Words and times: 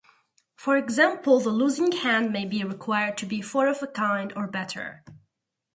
For 0.55 0.77
example, 0.77 1.39
the 1.39 1.51
losing 1.51 1.91
hand 1.91 2.31
may 2.31 2.43
be 2.43 2.63
required 2.63 3.19
to 3.19 3.27
be 3.27 3.39
four-of-a-kind 3.39 4.33
or 4.35 4.47
better. 4.47 5.03